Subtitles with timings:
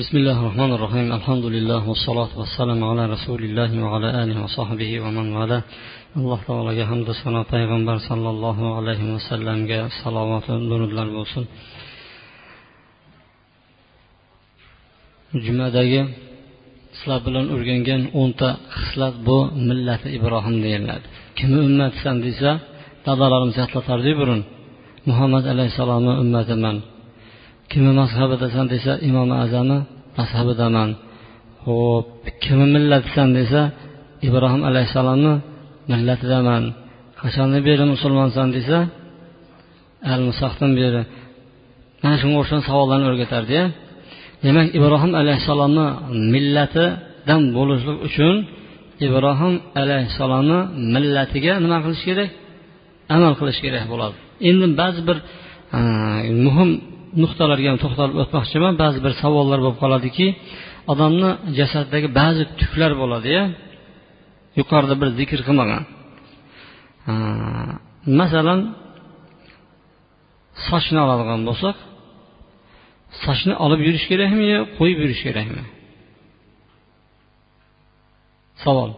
[0.00, 5.26] بسم الله الرحمن الرحيم الحمد لله والصلاة والسلام على رسول الله وعلى آله وصحبه ومن
[5.36, 5.62] والاه
[6.18, 11.44] alloh taologa hamdu sano payg'ambar sollallohu alayhi vasallamga salovat durudlar bo'lsin
[15.44, 16.00] jumadagi
[16.98, 18.48] sizlar bilan o'rgangan o'nta
[18.78, 19.38] xislat bu
[19.68, 21.06] millati ibrohim deyiladi
[21.38, 22.50] kimni ummatisan desa
[23.06, 24.40] dadalarimiz eslatardiku burun
[25.08, 26.76] muhammad alayhissalomni ummatiman
[27.71, 29.77] Kimni mazhabidasan desa imom azami
[30.17, 30.89] mazhabidaman
[31.65, 32.07] ho'p
[32.43, 33.61] kimni millatisan desa
[34.27, 35.33] ibrohim alayhissalomni
[35.91, 36.63] millatidaman
[37.21, 38.77] qachondan beri musulmonsan desa
[40.13, 41.01] al musohdan beri.
[42.01, 43.63] Mana shunga o'xshagan savollarni o'rgatardiya
[44.45, 45.85] demak ibrohim alayhissalomni
[46.33, 48.35] millatidan bo'lishlik uchun
[49.07, 50.59] ibrohim alayhissalomni
[50.95, 52.29] millatiga nima qilish kerak?
[53.15, 54.15] Amal qilish kerak bo'ladi.
[54.49, 55.17] Endi ba'zi bir
[56.45, 56.69] muhim
[57.23, 58.73] nuqtalarga ham to'xtalib o'tmoqchiman.
[58.83, 60.27] Ba'zi bir savollar bo'lib qoladiki
[60.91, 63.43] odamni jasadidagi ba'zi tuklar bo'ladiya
[64.59, 65.83] yuqorida bir zikr qilmagan.
[68.21, 68.59] Masalan
[70.67, 71.77] sochni oladigan bo'lsak
[73.23, 75.63] sochni olib yurish kerakmi yo qo'yib yurish kerakmi?
[78.63, 78.91] Savol.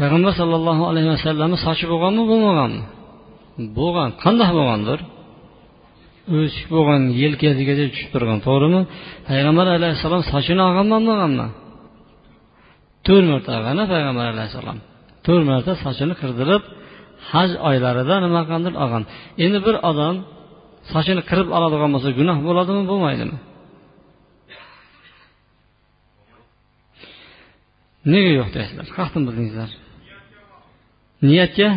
[0.00, 2.82] Payg'ambar sollallohu alayhi vasallamni sochi bo'lganmi bo'lmaganmi?
[3.78, 4.10] Bo'lgan.
[4.24, 4.98] Qandoq bo'lgandir?
[6.36, 8.80] O'sik bo'lgan yelkasigacha tushib turgan to'g'rimi?
[9.28, 11.46] Payg'ambar alayhissalom sochini olganmi olmaganmi?
[13.06, 14.78] To'rt marta olgan payg'ambar alayhissalom
[15.26, 16.62] to'rt marta sochini qirdirib
[17.30, 19.02] haj oylarida nima qilgandir olgan.
[19.44, 20.14] Endi bir odam
[20.92, 23.36] sochini qirib oladigan bo'lsa gunoh bo'ladimi bo'lmaydimi?
[28.12, 28.86] Nega yo'q deysizlar?
[28.96, 29.70] Qayerdan bildingizlar.
[31.28, 31.68] Niyatga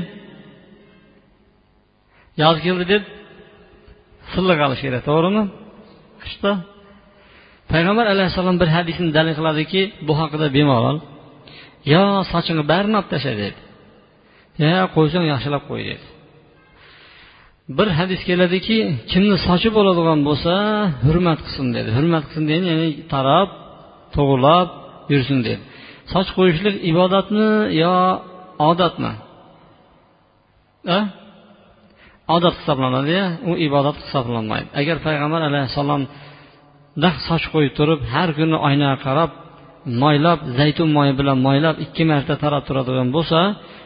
[2.41, 3.03] yoz keldi deb
[4.31, 5.43] silliq olish kerak to'g'rimi
[6.23, 6.51] qishda
[7.71, 10.97] payg'ambar alayhissalom bir hadisni dalil qiladiki bu haqida bemalol
[11.93, 13.59] yo sochingni barini olib tasha dedi
[14.63, 16.05] yo qo'ysang yaxshilab qo'y dedi
[17.77, 18.77] bir hadis keladiki
[19.11, 20.53] kimni sochi bo'ladigan bo'lsa
[21.05, 21.89] hurmat qilsin dedi.
[21.97, 23.49] Hurmat qilsin degani ya'ni tarab
[24.15, 24.67] to'g'irlab
[25.13, 25.59] yursin dedi
[26.13, 27.47] soch qo'yishlik ibodatmi
[27.83, 27.95] yo
[28.69, 29.11] odatmi
[32.35, 34.67] odat hisoblanadiya u ibodat hisoblanmaydi.
[34.81, 36.01] Agar payg'ambar alayhissalom
[37.27, 39.31] soch qo'yib turib har kuni oynaga qarab
[40.03, 43.39] moylab zaytun moyi bilan moylab ikki marta tarab turadigan bo'lsa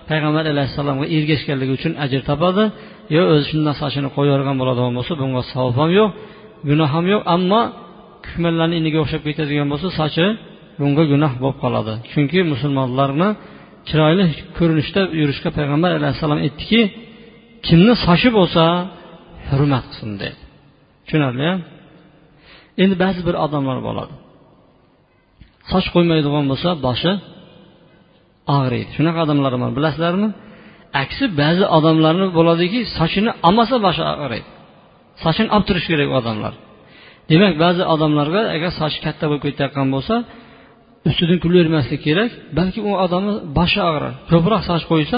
[0.09, 2.63] payg'ambar alayhissalomga ergashganligi uchun ajr topadi
[3.15, 6.09] yo o'zi shundan sochini qo'yavergan bo'ladigan bo'lsa bunga savob ham yo'q
[6.69, 7.61] gunoh ham yo'q ammo
[8.25, 10.25] kukmanlarni iniga o'xshab ketadigan bo'lsa sochi
[10.79, 11.93] bunga gunoh bo'lib qoladi.
[12.11, 13.29] Chunki musulmonlarni
[13.89, 14.25] chiroyli
[14.57, 16.81] ko'rinishda yurishga payg'ambar alayhissalom aytdiki
[17.67, 18.63] kimni sochi bo'lsa
[19.49, 20.39] hurmat qilsin dedi.
[21.05, 21.53] Tushunarlimi
[22.83, 24.13] endi ba'zi bir odamlar bo'ladi.
[25.71, 27.11] Soch qo'ymaydigan bo'lsa boshi
[28.57, 28.89] og'riydi.
[28.97, 30.29] Shunaqa odamlar bor bilasizlarmi?
[31.03, 34.49] Aksi ba'zi odamlarni bo'ladiki sochini olmasa boshi og'riydi.
[35.23, 36.53] Sochini olib turish kerak u odamlar.
[37.31, 40.15] Demak ba'zi odamlarga agar sochi katta bo'lib ketayotgan bo'lsa
[41.09, 42.31] ustidan kulavermaslik kerak.
[42.57, 45.17] Balki u odamni boshi og'rir ko'proq soch qo'ysa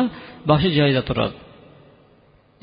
[0.49, 1.35] boshi joyida turadi.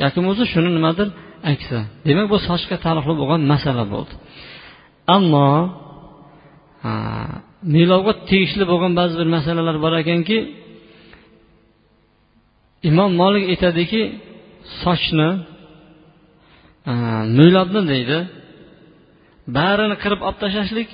[0.03, 1.09] Yoki bo'lmasa shuni nimadir
[1.53, 1.78] aksi
[2.09, 4.15] demak bu sochga taalluqli bo'lgan masala bo'ldi.
[5.16, 5.49] Ammo
[7.75, 10.39] milovga tegishli bo'lgan ba'zi bir masalalar bor ekanki
[12.91, 14.03] imom molik aytadiki
[14.83, 15.31] sochni
[17.37, 18.19] mo'ylabni deydi
[19.56, 20.89] barini qirib olib tashlashlik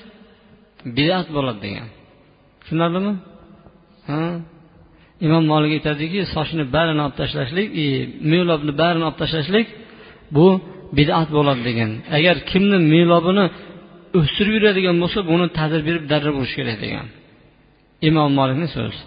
[0.96, 1.88] bidat bo'ladi degan.
[2.68, 3.12] Tushunarlimi?
[5.26, 7.68] Imom molik aytadiki sochni barini olib tashlashlik
[8.32, 9.66] milobni barini olib tashlashlik
[10.36, 10.46] bu
[10.98, 11.90] bidat bo'ladi degan.
[12.16, 13.44] Agar kimni melobini
[14.18, 17.06] o'stirib yuradigan bo'lsa buni ta'zir berib darrov urish kerak degan.
[18.08, 19.00] Imom molikni so'zi.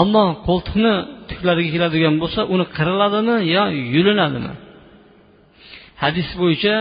[0.00, 0.94] Ammo qo'ltiqni
[1.30, 4.52] tuklariga keladigan bo'lsa uni qiriladimi yo yulinadimi?
[6.02, 6.74] Hadis bo'yicha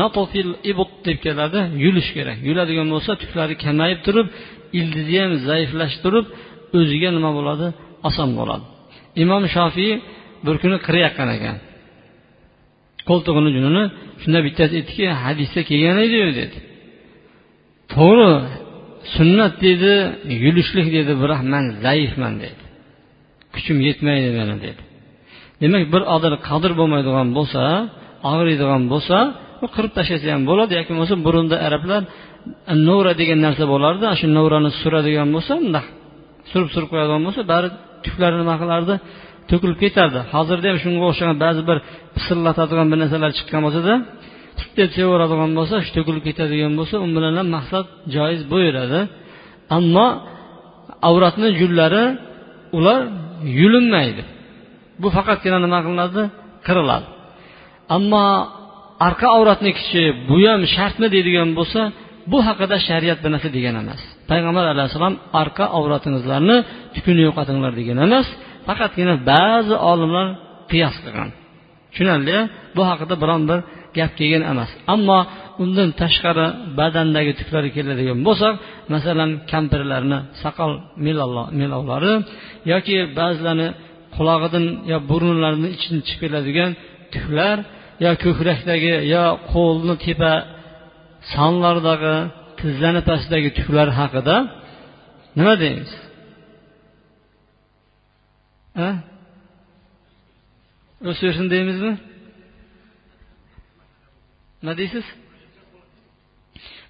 [0.00, 1.60] natofil ibut deb keladi.
[1.84, 2.38] Yulish kerak.
[2.48, 4.26] Yuladigan bo'lsa tuklari kamayib turib
[4.78, 6.26] ildizi ham zaiflashib turib
[6.78, 7.66] o'ziga nima bo'ladi?
[8.08, 8.64] Oson bo'ladi.
[9.22, 9.92] Imom shofiy
[10.46, 11.56] bir kuni qirayotgan ekan
[13.08, 13.84] qo'ltig'ini junini
[14.22, 16.58] shunda bittasi aytdiki hadisda kelgan ediyu dedi.
[17.94, 18.30] To'g'ri
[19.16, 19.92] sunnat dedi
[20.44, 22.62] yulishlik dedi biroq man zaifman dedi.
[23.54, 24.82] Kuchim yetmaydi meni dedi.
[25.62, 27.62] Demak bir odam qodir bo'lmaydigan bo'lsa
[28.30, 29.16] og'riydigan bo'lsa
[29.64, 32.02] u qirib tashlasa ham bo'ladi yoki bo'lmasa burunda arablar
[32.88, 35.86] novra degan narsa bo'lardi shu novrani suradigan bo'lsa bundoq
[36.50, 37.68] surib surib qo'yadigan bo'lsa bari
[38.04, 38.94] tuklari nima qilardi
[39.50, 40.20] to'kilib ketardi.
[40.34, 41.78] Hozirda ham shunga o'xshagan ba'zi bir
[42.16, 43.94] pisillatadigan bir narsalar chiqqan bo'lsada
[44.78, 49.00] deb sevaveradigan bo'lsa shu to'kilib ketadigan bo'lsa u bilan ham maqsad joiz bo'laveradi
[49.76, 50.06] ammo
[51.08, 52.04] avratni jullari
[52.78, 53.00] ular
[53.60, 54.22] yulinmaydi.
[55.02, 56.22] Bu faqatgina nima qilinadi?
[56.66, 57.06] Qiriladi.
[57.96, 58.26] Ammo
[59.06, 61.06] orqa avratni kishi bu ham shartmi?
[61.14, 61.80] deydigan bo'lsa
[62.32, 64.02] bu haqida shariat bir narsa degan emas.
[64.30, 66.56] Payg'ambar alayhissalom orqa avratingizlarni
[66.94, 68.26] tukunni yo'qotinglar degan emas.
[68.68, 70.26] Faqatgina ba'zi olimlar
[70.70, 71.30] qiyos qilgan.
[71.90, 72.36] Tushunarli
[72.76, 73.58] bu haqida biron bir
[73.96, 74.70] gap kelgan emas.
[74.94, 75.18] Ammo
[75.62, 76.46] undan tashqari
[76.78, 78.54] badandagi tuklar keladigan bo'lsak
[78.94, 80.72] masalan kampirlarni soqol
[81.60, 82.14] milovlari
[82.72, 83.68] yoki ba'zilarni
[84.16, 86.70] qulog'idan yo burunlarini ichidan chiqib keladigan
[87.14, 87.56] tuklar
[88.04, 90.32] yo ko'krakdagi yo qo'lni tepa
[91.34, 92.14] sonlardagi
[92.60, 94.36] tizzani pastidagi tuklar haqida
[95.38, 95.92] nima deymiz
[101.10, 101.92] o'sversin deymizmi?
[104.62, 105.06] Nima deysiz?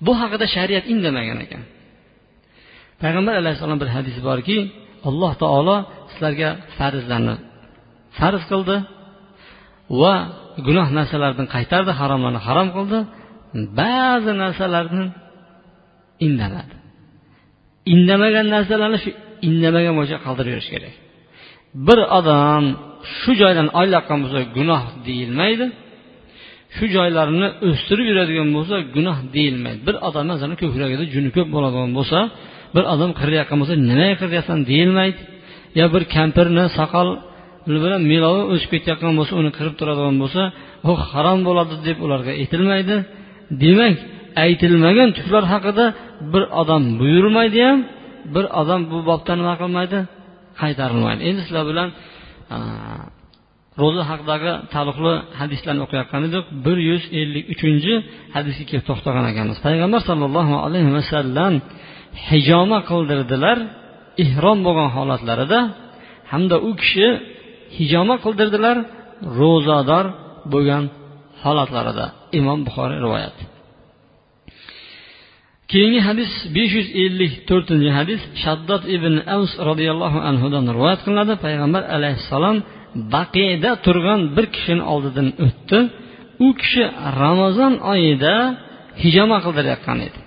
[0.06, 1.62] Bu haqida shariat indamagan ekan.
[3.02, 4.56] Payg'ambar alayhissalom bir hadisi borki
[5.08, 5.76] alloh taolo
[6.10, 7.36] sizlarga farzlarni
[8.18, 8.76] farz qildi
[10.00, 10.14] va
[10.68, 12.98] gunoh narsalardan qaytardi haromlarni harom qildi.
[13.80, 15.06] Ba'zi narsalardan
[16.26, 16.74] indamadi.
[17.94, 19.10] Indamagan narsalarni shu
[19.48, 20.94] indamagan bo'yicha qoldirib yurish kerak.
[21.86, 22.64] Bir odam
[23.18, 25.66] shu joydan oylaqqan bo'lsa gunoh deyilmaydi.
[26.76, 29.80] Shu joylarini o'stirib yuradigan bo'lsa gunoh deyilmaydi.
[29.88, 32.18] Bir odam masalan ko'kragida juni ko'p bo'ladigan bo'lsa
[32.74, 35.20] bir odam qirayotgan bo'lsa nimaga qirayapsan deyilmaydi.
[35.78, 37.08] Yo bir kampirni soqol
[37.84, 40.42] bilan milovi o'sib ketayotgan bo'lsa uni kirib turadigan bo'lsa
[40.90, 42.96] u harom bo'ladi deb ularga aytilmaydi.
[43.62, 43.96] Demak
[44.44, 45.84] aytilmagan tuklar haqida
[46.32, 47.78] bir odam buyurmaydi ham
[48.34, 49.98] bir odam bu bobda nima qilmaydi?
[50.60, 51.20] Qaytarilmaydi.
[51.28, 51.88] Endi sizlar bilan
[53.80, 56.44] ro'za haqidagi taalluqli hadislarni o'qiyotgan edik.
[56.66, 57.94] Bir yuz ellik uchinchi
[58.36, 59.58] hadisga kelib to'xtagan ekanmiz.
[59.66, 61.52] Payg'ambar sollallohu alayhi vasallam
[62.28, 63.58] hijoma qildirdilar
[64.24, 65.58] ihrom bo'lgan holatlarida.
[66.32, 67.06] Hamda u kishi
[67.76, 68.76] hijoma qildirdilar
[69.38, 70.06] ro'zador
[70.52, 70.84] bo'lgan
[71.43, 72.06] holatlarida.
[72.38, 73.37] Imom buxoriy rivoyat.
[75.72, 78.20] Keyingi hadis besh yuz ellik to'rtinchi hadis.
[78.43, 81.34] Shaddod ibn avs roziyallohu anhudan rivoyat qilinadi.
[81.44, 82.56] Payg'ambar alayhissalom
[83.14, 85.78] baqiyda turgan bir kishini oldidan o'tdi.
[86.46, 86.84] U kishi
[87.22, 88.34] ramazon oyida
[89.02, 90.19] hijoma qildirayotgan edi.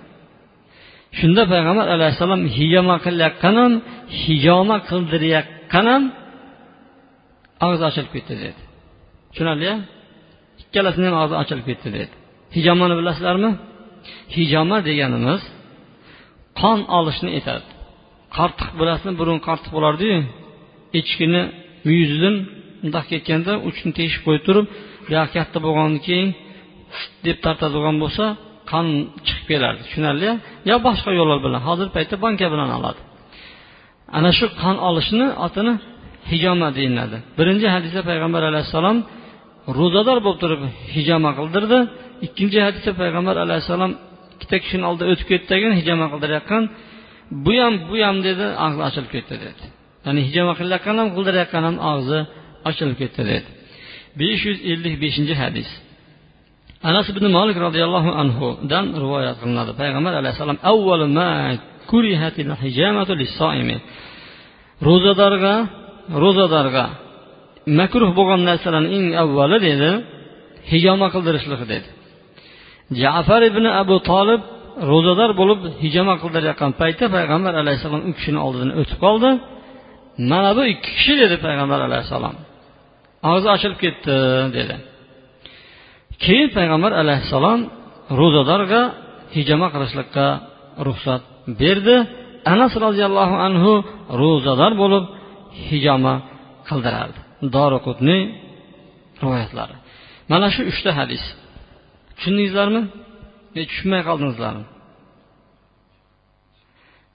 [1.18, 3.72] Shunda payg'ambar alayhissalom hijoma qilayotgan ham
[4.22, 6.02] hijoma qildirayotgan ham
[7.64, 8.60] og'zi ochilib ketdi dedi.
[9.30, 9.70] Tushunarli
[10.62, 12.14] ikkalasini ham og'zi ochilib ketdi dedi.
[12.56, 13.50] Hijomani bilasizlarmi?
[14.36, 15.42] Hijoma deganimiz
[16.60, 17.66] qon olishni aytadi.
[18.36, 20.18] Qartiq bilasizmi burun qartiq bo'lardiyu.
[20.98, 21.42] Echkini
[21.98, 22.36] yuzidan
[22.82, 24.66] bundoq ketganda uchini teshib qo'yib turib
[25.06, 26.28] buyoq katta bo'lgandan keyin
[27.26, 28.24] deb tortadigan bo'lsa
[28.70, 28.86] qon
[29.26, 29.80] chiqib kelardi.
[29.86, 30.30] Tushunarli
[30.70, 31.60] yo boshqa yo'llar bilan.
[31.68, 33.00] Hozirgi paytda banka bilan oladi.
[34.16, 35.72] Ana shu qon olishni otini
[36.30, 37.16] hijoma deyiladi.
[37.38, 38.98] Birinchi hadisda payg'ambar alayhissalom
[39.78, 40.60] ro'zador bo'lib turib
[40.94, 41.78] hijoma qildirdi.
[42.26, 43.92] Ikkinchi hadisda payg'ambar alayhissalom
[44.34, 46.62] ikkita kishini oldida o'tib ketdi hijoma qildirayotgan.
[47.44, 49.62] Bu ham bu ham dedi og'zi ochilib ketdi dedi.
[50.06, 52.18] Ya'ni hijoma qilayotgan ham qildirayotgan ham og'zi
[52.68, 53.48] ochilib ketdi dedi.
[54.20, 55.68] besh yuz ellik beshinchi hadis.
[56.88, 59.72] Anas ibn molik roziyallohu anhudan rivoyat qilinadi.
[59.80, 60.58] Payg'ambar alayhissalom
[64.88, 65.54] ro'zadorga
[66.22, 66.86] ro'zadorga
[67.80, 69.90] makruh bo'lgan narsalarni eng avvali dedi
[70.72, 71.88] hijoma qildirishligi dedi.
[73.02, 74.42] Jafar ibn abu tolib
[74.90, 79.30] ro'zador bo'lib hijoma qildirayotgan paytda payg'ambar alayhissalom u kishini oldidan o'tib qoldi.
[80.30, 82.34] Mana bu ikki kishi dedi payg'ambar alayhissalom.
[83.30, 84.14] Og'zi ochilib ketdi
[84.56, 84.74] dedi.
[86.24, 87.60] Keyin payg'ambar alayhissalom
[88.20, 88.82] ro'zadorga
[89.36, 90.26] hijoma qilishlikqa
[90.86, 91.22] ruxsat
[91.60, 91.96] berdi.
[92.54, 93.72] Anas roziyallohu anhu
[94.22, 95.04] ro'zador bo'lib
[95.68, 96.14] hijoma
[96.68, 97.18] qildirardi.
[97.56, 98.22] Doriqutniy
[99.22, 99.76] rivoyatlari.
[100.32, 101.22] Mana shu uchta hadis.
[102.16, 102.82] Tushundingizlarmi?
[103.56, 104.64] Yo tushunmay qoldingizlarmi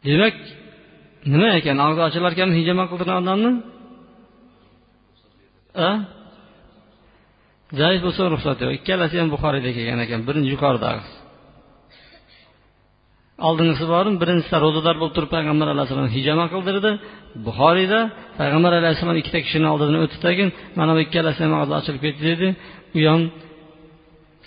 [0.06, 0.36] demak
[1.34, 1.78] nima ekan?
[1.86, 3.52] Og'zi ochilar ekanmi hijoma qildirgan odamni
[7.80, 8.72] zaif bo'lsa ruxsat yo'q.
[8.80, 11.04] Ikkalasi ham buxoriyda kelgan ekan birinchi yuqoridagi
[13.48, 16.92] oldingisi borin birinchisi ro'zador bo'lib turib payg'ambar alayhissalom hijoma qildirdi.
[17.46, 18.00] Buxoriyda
[18.40, 20.46] payg'ambar alayhissalom ikkita kishini oldidan o'tdi
[20.80, 22.48] mana bu ikkalasi ham og'zi ochilib ketdi dedi.
[22.98, 23.22] U ham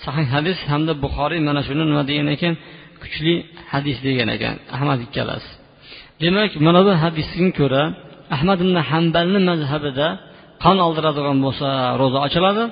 [0.05, 2.55] sahih hadis hamda buxoriy mana shuni nima degan ekan
[3.03, 3.35] kuchli
[3.73, 5.51] hadis degan ekan ahmad ikkalasi.
[6.23, 7.83] Demak mana bu hadisga ko'ra
[8.37, 10.09] ahmad ibn hambalni mazhabida
[10.65, 11.69] qon oldiradigan bo'lsa
[12.01, 12.65] ro'za ochiladi.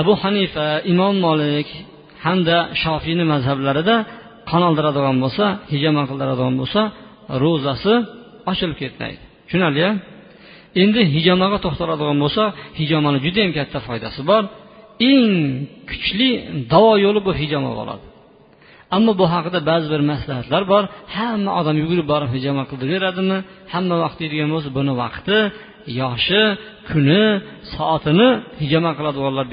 [0.00, 1.68] Abu hanifa imom molik
[2.24, 3.96] hamda shofiyni mazhablarida
[4.52, 6.80] qanaldiradigan bo'lsa hijama qildiradigan bo'lsa
[7.42, 7.94] ro'zasi
[8.50, 9.22] ochilib ketmaydi.
[9.46, 9.82] Tushunarli
[10.82, 12.42] endi hijamaga to'xtaladigan bo'lsa
[12.80, 14.42] hijamani judayam katta foydasi bor.
[15.10, 15.30] Eng
[15.90, 16.28] kuchli
[16.72, 18.04] davo yo'li bu hijoma bo'ladi.
[18.96, 20.84] Ammo bu haqida ba'zi bir maslahatlar bor.
[21.16, 23.38] Hamma odam yugurib borib hijoma qildiraveradimi
[23.72, 25.38] hamma vaqt deydigan bo'lsa buni vaqti
[26.00, 26.42] yoshi
[26.90, 27.24] kuni
[27.74, 28.28] soatini
[28.62, 29.46] hijoma qiladiganlar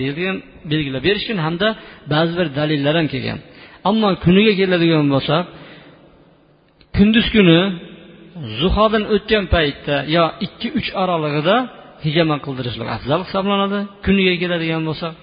[0.71, 1.67] belgilab berishgan hamda
[2.13, 3.39] ba'zi bir dalillar ham kelgan.
[3.89, 5.43] Ammo kuniga keladigan bo'lsak
[6.95, 7.59] kunduz kuni
[8.59, 11.55] zuhodan o'tgan paytda yo ikki uch oralig'ida
[12.05, 13.79] hijama qildirishlik afzal hisoblanadi.
[14.05, 15.13] Kuniga keladigan bo'lsak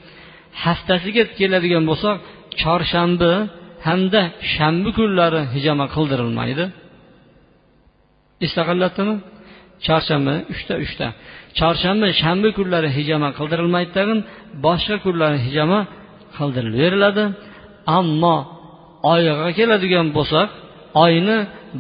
[0.65, 2.17] haftasiga keladigan bo'lsak
[2.63, 3.33] chorshanba
[3.87, 4.23] hamda
[4.55, 6.65] shanba kunlari hijama qildirilmaydi.
[8.45, 9.15] Esda qolinyaptimi
[9.87, 11.07] chorshanba uchta uchta.
[11.59, 14.19] Chorshanba shanba kunlari hijama qildirilmaydi tag'in
[14.67, 15.79] boshqa kunlari hijama
[16.37, 17.25] qildirilaveriladi
[17.99, 18.37] ammo
[19.13, 20.49] oyga keladigan bo'lsak
[21.05, 21.39] oyni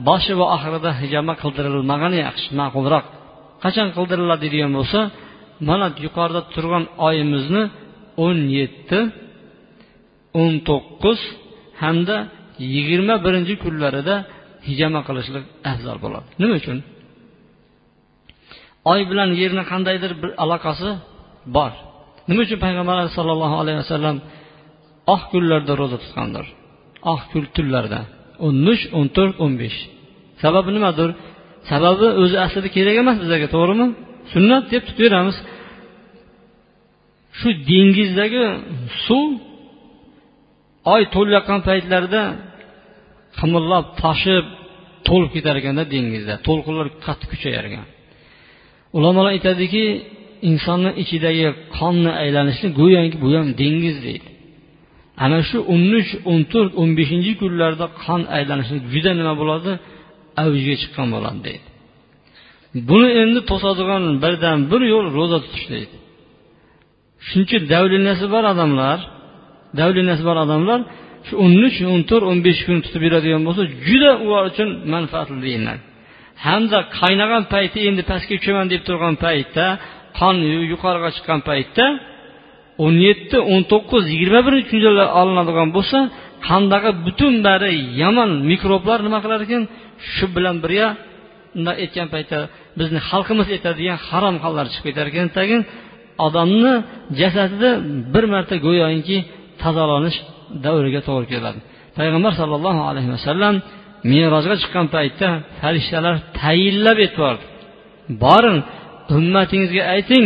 [0.08, 3.04] boshi va oxirida hijama qildirilmagani yaxshi ma'qulroq.
[3.64, 5.00] Qachon qildiriladi deydigan bo'lsa
[5.68, 7.62] mana yuqorida turgan oyimizni
[8.24, 8.98] o'n yetti
[10.42, 11.20] o'n to'qqiz
[11.82, 12.16] hamda
[12.74, 14.14] yigirma birinchi kunlarida
[14.68, 16.26] hijama qilishlik afzal bo'ladi.
[16.40, 16.78] Nima uchun?
[18.92, 20.90] Oy bilan yerni qandaydir bir aloqasi
[21.56, 21.72] bor.
[22.28, 24.16] Nima uchun payg'ambar sollallohu alayhi vasallam
[25.14, 26.46] oq kunlarda ro'za tutgandir.
[27.12, 28.00] Oq kun tunlarda
[28.46, 29.78] o'n uch o'n to'rt o'n besh.
[30.42, 31.10] Sababi nimadir?
[31.70, 33.86] Sababi o'zi aslida kerak emas bizlarga to'g'rimi?
[34.32, 35.36] Sunnat deb tutaveramiz.
[37.38, 38.44] Shu dengizdagi
[39.04, 39.28] suv
[40.94, 42.22] oy to'layotgan paytlarida
[43.38, 44.44] qimillab toshib
[45.08, 46.34] to'lib ketar ekanda dengizda.
[46.46, 47.86] To'lqinlar qattiq kuchayar ekan
[48.96, 49.84] ulamolar aytadiki
[50.50, 51.46] insonni ichidagi
[51.78, 54.28] qonni aylanishni go'yoki bu ham dengiz deydi.
[55.24, 59.72] Ana shu o'n uch o'n to'rt o'n beshinchi kunlarda qon aylanishi juda nima bo'ladi?
[60.42, 61.66] Avjiga chiqqan bo'ladi deydi.
[62.88, 65.96] Buni endi to'sadigan birdan bir yo'l ro'za tutish deydi.
[67.28, 68.98] Shuncha davlinasi bor odamlar
[69.80, 70.80] davlinasi bor odamlar
[71.26, 75.38] shu o'n uch o'n to'rt o'n besh kun tutib yuradigan bo'lsa juda ular uchun manfaatli
[75.46, 75.82] deyiladi.
[76.46, 79.66] Hamda qaynagan payti endi pastga tushaman deb turgan paytda
[80.18, 80.36] qon
[80.72, 81.86] yuqoriga chiqqan paytda
[82.84, 85.98] o'n yetti o'n to'qqiz yigirma birinchi kunlar olinadigan bo'lsa
[86.48, 89.62] qandagi butun bari yomon mikroblar nima qilar ekan?
[90.12, 90.88] Shu bilan birga
[91.54, 92.38] bunday aytgan paytda
[92.78, 95.26] bizni xalqimiz aytadigan harom hollar chiqib ketar ekan.
[95.38, 95.60] Tagin
[96.26, 96.74] odamni
[97.20, 97.70] jasadida
[98.14, 99.18] bir marta go'yoki
[99.62, 100.18] tozalanish
[100.64, 101.58] davriga to'g'ri keladi.
[101.98, 103.54] Payg'ambar sollallohu alayhi vasallam
[104.12, 105.28] merojga chiqqan paytda
[105.60, 107.40] farishtalar tayinlab aytib
[108.24, 108.58] boring
[109.18, 110.24] ummatingizga ayting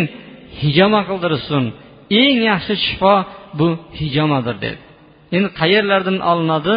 [0.60, 1.64] hijoma qildirsin
[2.20, 3.14] eng yaxshi shifo
[3.58, 3.68] bu
[4.00, 4.80] hijomadir dedi.
[5.36, 6.74] Endi qayerlardan olinadi?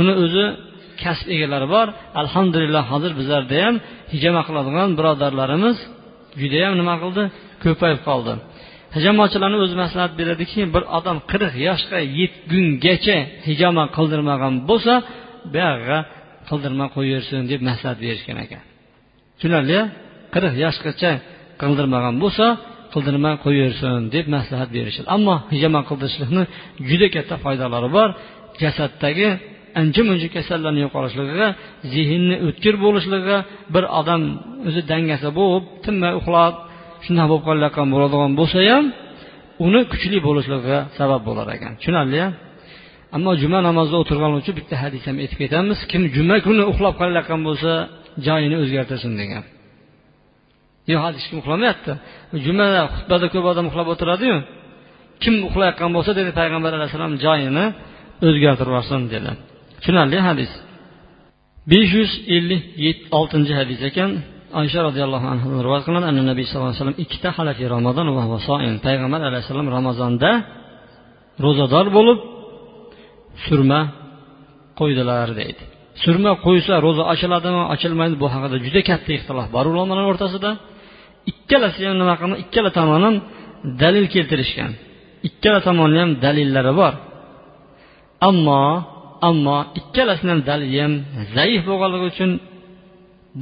[0.00, 0.44] Uni o'zi
[1.02, 1.86] kasb egalari bor.
[2.22, 3.74] Alhamdulillah hozir bizlarda ham
[4.12, 5.76] hijoma qiladigan birodarlarimiz
[6.40, 7.22] judayam nima qildi?
[7.64, 8.32] Ko'payib qoldi.
[8.96, 14.94] Hijomachilarni o'zi maslahat beradiki bir odam qirq yoshga yetgungacha hijoma qildirmagan bo'lsa
[15.54, 15.98] buyog'iga
[16.48, 18.62] qildirmay qo'yaversin deb maslahat berishgan ekan.
[19.36, 19.78] Tushunarli
[20.34, 21.12] qirq yoshgacha
[21.62, 22.46] qildirmagan bo'lsa
[22.94, 25.06] qildirmay qo'yaversin deb maslahat berishadi.
[25.16, 26.42] Ammo hijama qildirishlikni
[26.88, 28.08] juda katta foydalari bor.
[28.62, 29.28] Jasaddagi
[29.80, 31.48] ancha muncha kasallarni yo'qolishligiga
[31.94, 33.38] zehnni o'tkir bo'lishligiga
[33.74, 34.22] bir odam
[34.68, 36.54] o'zi dangasa bo'lib tinmay uxlab
[37.04, 38.84] shunday bo'lib qolayotgan bo'ladigan bo'lsa ham
[39.66, 41.72] uni kuchli bo'lishligiga sabab bo'lar ekan.
[41.78, 42.20] Tushunarli
[43.16, 45.78] ammo juma namozida o'tirgan uchun bitta hadis ham aytib ketamiz.
[45.90, 47.72] Kim juma kuni uxlab qolayotgan bo'lsa
[48.26, 49.44] joyini o'zgartirsin degan.
[50.90, 51.92] Yo'q hozir hech kim uxlamayapti.
[52.44, 54.36] Jumada xutbada ko'p odam uxlab o'tiradiyu.
[55.22, 57.64] Kim uxlayotgan bo'lsa dedi payg'ambar alayhissalom joyini
[58.28, 59.30] o'zgartirib yuborsin dedi.
[59.80, 60.52] Tushunarli hadis.
[61.72, 62.62] besh yuz ellik
[63.18, 64.10] oltinchi hadis ekan.
[64.60, 68.36] Oysha roziyallohu anhudan rivoyat qilinadi anna nabiy sallallohu alayhi vasallam ikkita halafi ramazon va
[68.86, 70.30] payg'ambar alayhissalom ramazonda
[71.44, 72.18] ro'zador bo'lib
[73.46, 73.80] surma
[74.80, 75.62] qo'ydilar deydi.
[76.04, 80.50] Surma qo'ysa ro'za ochiladimi ochilmaydi bu haqida juda katta ixtilof bor ulamolar o'rtasida.
[81.30, 83.16] Ikkalasi ham nima qilgan ikkala tomon ham
[83.82, 84.72] dalil keltirishgan.
[85.28, 86.94] Ikkala tomonni ham dalillari bor.
[88.28, 88.62] Ammo
[89.28, 90.94] ammo ikkalasini ham dalili ham
[91.36, 92.30] zaif bo'lganligi uchun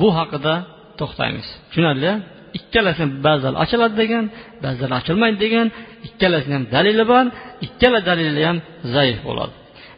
[0.01, 0.55] bu haqida
[0.99, 1.47] to'xtaymiz.
[1.69, 2.11] Tushunarli?
[2.59, 4.25] Ikkalasi ba'zilar ochiladi degan
[4.65, 5.67] ba'zilar ochilmaydi degan
[6.07, 7.25] ikkalasini ham dalili bor
[7.67, 8.59] ikkala dalili ham
[8.95, 9.55] zaif bo'ladi.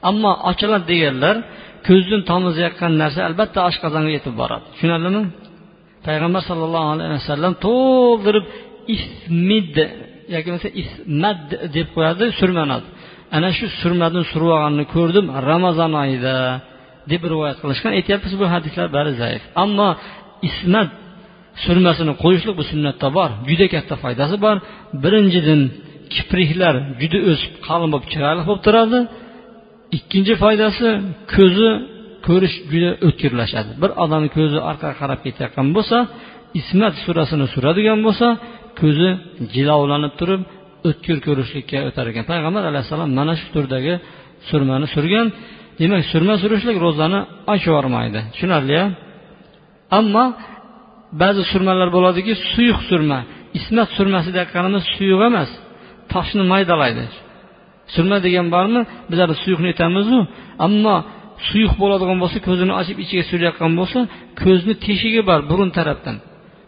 [0.08, 1.36] Ammo ochiladi deganlar
[1.88, 4.64] ko'zni tomizayotgan narsa albatta oshqozonga yetib boradi.
[4.72, 5.22] Tushunarlimi?
[6.06, 8.44] Payg'ambar sollallohu alayhi vasallam to'ldirib
[8.96, 9.74] ismid
[10.34, 11.40] yoki bo'lmasa ismad
[11.76, 12.86] deb qo'yadi surmanadi
[13.36, 16.36] ana shu surmadan surib olganini ko'rdim ramazon oyida
[17.12, 17.90] deb rivoyat qilishgan.
[17.98, 19.42] Aytyapmiz bu hadislar bari zaif.
[19.62, 19.88] Ammo
[20.48, 20.88] ismat
[21.64, 24.56] surmasini qo'yishlik bu sunnatda bor juda katta foydasi bor.
[25.04, 25.60] Birinchidan
[26.14, 28.98] kipriklar juda o'sib qalin bo'lib chiroyli bo'lib turadi.
[29.98, 30.86] Ikkinchi foydasi
[31.34, 31.68] ko'zi
[32.26, 33.70] ko'rish juda o'tkirlashadi.
[33.82, 35.96] Bir odamni ko'zi orqaga qarab ketayotgan bo'lsa
[36.60, 38.26] ismat surasini suradigan bo'lsa
[38.80, 39.08] ko'zi
[39.54, 40.40] jilovlanib turib
[40.88, 42.24] o'tkir ko'rishlikka o'tar ekan.
[42.32, 43.94] Payg'ambar alayhissalom mana shu turdagi
[44.48, 45.26] surmani surgan.
[45.80, 47.20] Demak surma surishlik ro'zani
[47.52, 48.20] ochib yubormaydi.
[48.32, 48.78] Tushunarli
[49.98, 50.24] ammo
[51.22, 53.18] ba'zi surmalar bo'ladiki suyuq surma.
[53.58, 55.50] Ismat surmasi deyotganimiz suyuq emas
[56.12, 57.04] toshni maydalaydi.
[57.94, 60.18] Surma degan bormi bizlar suyuqni aytamizu.
[60.66, 60.96] Ammo
[61.48, 63.98] suyuq bo'ladigan bo'lsa ko'zini ochib ichiga surayotgan bo'lsa
[64.42, 66.16] ko'zni teshigi bor burun tarafdan.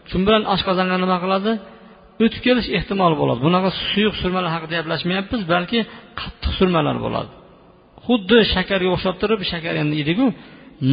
[0.09, 1.51] Shu bilan oshqozonga nima qiladi?
[2.23, 3.39] O'tib kelish ehtimoli bo'ladi.
[3.47, 5.79] Bunaqa suyuq surmalar haqida gaplashmayapmiz balki
[6.21, 7.31] qattiq surmalar bo'ladi.
[8.05, 10.25] Xuddi shakarga o'xshab turib shakar endi yeydiku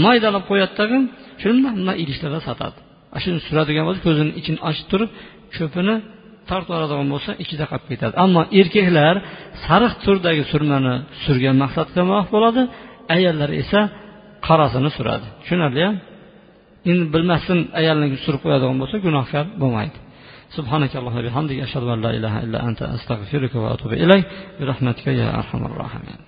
[0.04, 1.02] maydalab qo'yadi tag'in
[1.42, 2.78] shuni bunday idishlarda sotadi.
[3.24, 5.10] Shuni suradigan bo'lsa ko'zini ichini ochib turib
[5.56, 5.94] cho'pini
[6.50, 8.14] tortib oladigan bo'lsa ichida qolib ketadi.
[8.24, 9.16] Ammo erkaklar
[9.66, 12.62] sariq turdagi surmani surgan maqsadga muvofiq bo'ladi.
[13.15, 13.79] ayollar esa
[14.47, 15.81] qorasini suradi tushunarli
[16.91, 19.99] endi bilmasdan ayolni surib qo'yadigan bo'lsa gunohkor bo'lmaydi
[20.57, 24.25] سبحانك اللهم وبحمدك أشهد أن لا إله إلا أنت أستغفرك وأتوب إليك
[24.59, 26.19] برحمتك يا أرحم الراحمين